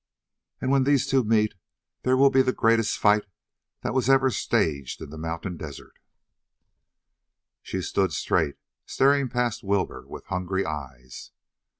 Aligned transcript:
And 0.59 0.71
when 0.71 0.83
those 0.83 1.05
two 1.05 1.23
meet 1.23 1.53
there 2.01 2.17
will 2.17 2.31
be 2.31 2.41
the 2.41 2.51
greatest 2.51 2.97
fight 2.97 3.27
that 3.83 3.93
was 3.93 4.09
ever 4.09 4.31
staged 4.31 4.99
in 4.99 5.11
the 5.11 5.15
mountain 5.19 5.57
desert." 5.57 5.99
She 7.61 7.83
stood 7.83 8.11
straight, 8.11 8.55
staring 8.87 9.29
past 9.29 9.63
Wilbur 9.63 10.07
with 10.07 10.25
hungry 10.25 10.65
eyes. 10.65 11.29